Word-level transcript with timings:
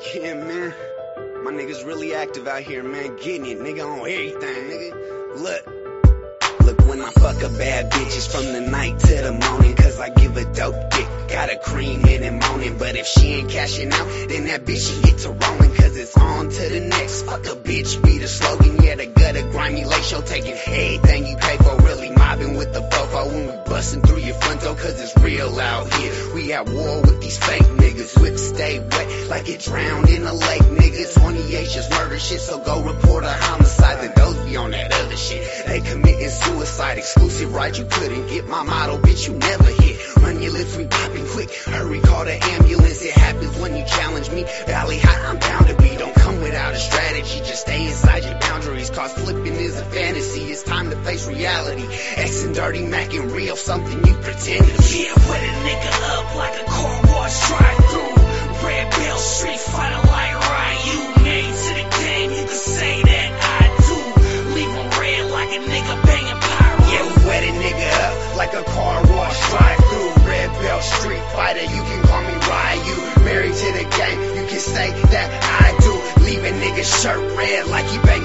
Yeah, 0.00 0.34
man. 0.34 0.74
My 1.44 1.52
niggas 1.52 1.86
really 1.86 2.14
active 2.14 2.48
out 2.48 2.62
here, 2.62 2.82
man. 2.82 3.16
Getting 3.16 3.46
it, 3.46 3.58
nigga, 3.58 3.84
on 3.86 4.00
everything, 4.00 4.40
nigga. 4.40 5.36
Look. 5.36 5.82
Look, 6.64 6.88
when 6.88 7.00
I 7.00 7.10
fuck 7.10 7.42
a 7.42 7.48
bad 7.48 7.90
bitch, 7.90 8.16
it's 8.16 8.26
from 8.26 8.52
the 8.52 8.60
night 8.60 8.98
to 8.98 9.14
the 9.14 9.32
morning. 9.32 9.74
Cause 9.74 10.00
I 10.00 10.08
give 10.10 10.36
a 10.36 10.44
dope 10.44 10.90
dick. 10.90 11.08
Got 11.28 11.52
a 11.52 11.58
cream 11.58 12.04
in 12.06 12.22
the 12.22 12.46
morning. 12.46 12.78
But 12.78 12.96
if 12.96 13.06
she 13.06 13.34
ain't 13.34 13.50
cashing 13.50 13.92
out, 13.92 14.06
then 14.28 14.44
that 14.46 14.64
bitch 14.64 14.88
she 14.88 15.02
get 15.02 15.18
to 15.18 15.30
rolling. 15.30 15.74
Cause 15.74 15.96
it's 15.96 16.16
on 16.16 16.48
to 16.48 16.68
the 16.68 16.80
next. 16.80 17.22
Fuck 17.22 17.46
a 17.46 17.56
bitch, 17.56 18.02
be 18.02 18.18
the 18.18 18.28
slogan. 18.28 18.82
Yeah, 18.82 18.94
the 18.94 19.06
gutter, 19.06 19.42
grimy 19.50 19.84
late 19.84 20.04
show 20.04 20.20
taking 20.20 20.54
everything 20.54 21.26
you 21.26 21.36
pay 21.36 21.56
when 23.26 23.46
we 23.46 23.52
busting 23.64 24.02
through 24.02 24.18
your 24.18 24.34
front 24.34 24.60
door. 24.60 24.74
Cause 24.74 25.00
it's 25.00 25.16
real 25.22 25.58
out 25.60 25.92
here. 25.94 26.34
We 26.34 26.52
at 26.52 26.68
war 26.68 27.00
with 27.00 27.20
these 27.20 27.38
fake 27.38 27.62
niggas. 27.62 28.20
Whips 28.20 28.42
stay 28.42 28.78
wet 28.78 29.28
like 29.28 29.48
it 29.48 29.60
drowned 29.60 30.08
in 30.08 30.24
a 30.24 30.32
lake, 30.32 30.62
nigga. 30.62 31.14
28 31.20 31.68
just 31.68 31.90
murder 31.90 32.18
shit, 32.18 32.40
so 32.40 32.58
go 32.58 32.82
report 32.82 33.24
a 33.24 33.32
homicide. 33.32 34.14
Those 34.16 34.36
be 34.46 34.56
on 34.56 34.70
that 34.70 34.92
other 34.92 35.16
shit. 35.16 35.66
They 35.66 35.80
committing 35.80 36.28
suicide, 36.28 36.98
exclusive 36.98 37.54
right 37.54 37.76
you 37.76 37.84
couldn't 37.84 38.28
get. 38.28 38.46
My 38.46 38.62
motto, 38.62 38.98
bitch, 38.98 39.28
you 39.28 39.34
never 39.34 39.64
hit. 39.64 40.16
Run 40.16 40.42
your 40.42 40.52
lips, 40.52 40.76
we 40.76 40.86
popping 40.86 41.26
quick. 41.26 41.52
Hurry, 41.54 42.00
call 42.00 42.24
the 42.24 42.42
ambulance. 42.42 42.81
Reality. 51.42 51.82
X 52.22 52.44
and 52.44 52.54
dirty 52.54 52.86
Mackin 52.86 53.32
real, 53.32 53.56
something 53.56 53.98
you 54.06 54.14
pretend 54.14 54.62
to 54.62 54.78
be. 54.78 55.02
Yeah, 55.02 55.28
wet 55.28 55.42
a 55.42 55.52
nigga 55.66 55.92
up 56.14 56.36
like 56.36 56.54
a 56.62 56.64
car 56.70 57.02
wash 57.10 57.48
drive 57.48 57.78
through. 57.90 58.14
Red 58.62 58.90
Bell 58.92 59.18
Street 59.18 59.58
fighter 59.58 60.06
like 60.06 60.34
Ryu. 60.38 60.98
Made 61.26 61.50
to 61.50 61.72
the 61.82 61.86
game, 61.98 62.30
you 62.30 62.44
can 62.46 62.62
say 62.78 63.02
that 63.02 63.30
I 63.58 63.62
do. 63.74 63.98
Leave 64.54 64.70
'em 64.70 64.90
red 65.02 65.30
like 65.32 65.50
a 65.50 65.60
nigga 65.66 65.94
banging 66.06 66.40
Piru. 66.46 66.78
Yeah, 66.92 67.02
we 67.10 67.14
wet 67.26 67.42
a 67.42 67.52
nigga 67.58 67.90
up 68.06 68.36
like 68.36 68.54
a 68.54 68.62
car 68.62 69.02
wash 69.10 69.50
drive 69.50 69.78
through. 69.90 70.10
Red 70.22 70.50
belt 70.62 70.82
street 70.84 71.24
fighter, 71.34 71.66
you 71.74 71.82
can 71.90 72.02
call 72.06 72.22
me 72.22 72.34
Ryu. 72.38 72.96
Married 73.26 73.54
to 73.54 73.68
the 73.82 73.86
game, 73.98 74.20
you 74.38 74.46
can 74.46 74.60
say 74.60 74.94
that 75.10 75.28
I 75.42 75.74
do. 75.82 76.22
Leave 76.22 76.44
a 76.44 76.52
nigga 76.62 76.84
shirt 76.86 77.18
red 77.36 77.66
like 77.66 77.86
he 77.86 77.98
banging 77.98 78.21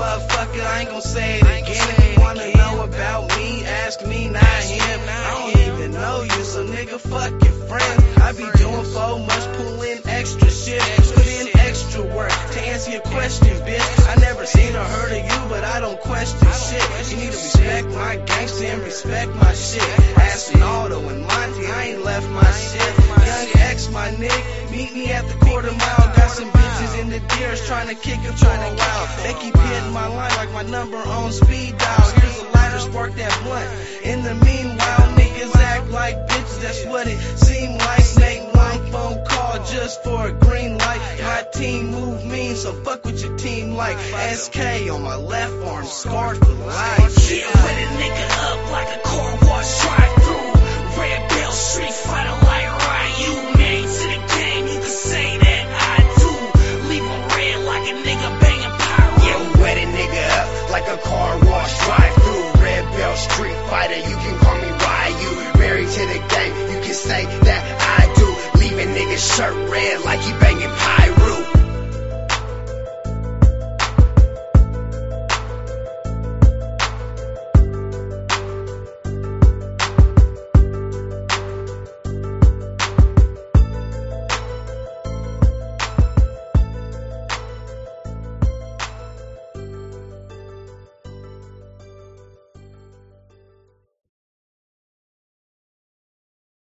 motherfucker, 0.00 0.64
I 0.64 0.80
ain't 0.80 0.90
gon' 0.90 1.02
say 1.02 1.38
it 1.38 1.42
again. 1.42 1.88
If 1.98 2.16
you 2.16 2.20
wanna 2.20 2.48
know 2.56 2.84
about 2.84 3.28
me, 3.36 3.64
ask 3.66 4.00
me, 4.06 4.28
not 4.28 4.62
him. 4.72 5.00
I 5.06 5.30
don't 5.36 5.56
even 5.66 5.92
know 5.92 6.22
you, 6.22 6.40
so 6.52 6.64
nigga, 6.64 6.98
fuck 6.98 7.32
your 7.44 7.56
friend. 7.68 7.96
I 8.26 8.32
be 8.32 8.48
doing 8.56 8.86
so 8.86 9.18
much, 9.18 9.44
pulling 9.56 10.00
extra 10.06 10.50
shit, 10.50 10.80
put 11.14 11.26
in 11.26 11.48
extra 11.68 12.02
work. 12.16 12.32
To 12.54 12.60
answer 12.72 12.90
your 12.92 13.02
question, 13.02 13.52
bitch, 13.68 13.88
I 14.08 14.14
never 14.20 14.46
seen 14.46 14.74
or 14.74 14.84
heard 14.96 15.12
of 15.12 15.22
you, 15.30 15.40
but 15.52 15.64
I 15.64 15.80
don't 15.80 16.00
question 16.00 16.48
shit. 16.68 17.10
You 17.10 17.16
need 17.16 17.32
to 17.32 17.40
respect 17.48 17.88
my 17.88 18.16
gangster 18.16 18.64
and 18.64 18.82
respect 18.82 19.34
my 19.34 19.52
shit. 19.52 19.90
Asking 20.16 20.62
Aldo 20.62 21.08
and 21.08 21.22
Monty, 21.26 21.66
I 21.66 21.82
ain't 21.92 22.04
left 22.04 22.28
my 22.30 22.50
shit. 22.50 22.92
Yung 23.28 23.62
X, 23.68 23.90
my 23.90 24.10
nick, 24.12 24.42
meet 24.70 24.94
me 24.94 25.12
at 25.12 25.28
the 25.28 25.34
quarter 25.44 25.72
mile. 25.72 25.99
In 27.00 27.08
the 27.08 27.18
deers 27.18 27.66
trying 27.66 27.88
to 27.88 27.94
kick 27.94 28.18
it 28.20 28.32
for 28.38 28.46
a 28.46 28.74
while. 28.76 29.06
They 29.22 29.32
keep 29.40 29.56
hitting 29.56 29.92
my 29.92 30.06
line 30.06 30.36
like 30.36 30.52
my 30.52 30.64
number 30.64 30.98
on 30.98 31.32
speed 31.32 31.78
dial. 31.78 32.10
Here's 32.10 32.38
a 32.40 32.44
lighter, 32.52 32.78
spark 32.78 33.14
that 33.14 33.40
blunt. 33.42 33.70
In 34.04 34.22
the 34.22 34.34
meanwhile, 34.34 35.08
niggas 35.16 35.56
act 35.56 35.88
like 35.88 36.14
bitches. 36.28 36.60
That's 36.60 36.84
what 36.84 37.06
it 37.06 37.18
seem 37.38 37.78
like. 37.78 38.04
Make 38.18 38.54
one 38.54 38.92
phone 38.92 39.24
call 39.24 39.64
just 39.64 40.04
for 40.04 40.26
a 40.26 40.32
green 40.32 40.76
light. 40.76 41.00
My 41.22 41.46
team 41.54 41.90
move 41.90 42.22
mean, 42.26 42.54
so 42.54 42.74
fuck 42.84 43.02
with 43.06 43.24
your 43.24 43.34
team 43.38 43.72
like 43.72 43.96
SK 44.34 44.90
on 44.92 45.00
my 45.02 45.16
left 45.16 45.54
arm, 45.64 45.86
scarred 45.86 46.36
for 46.36 46.59
shirt 69.20 69.54
red 69.70 70.00
like 70.02 70.20
he. 70.20 70.49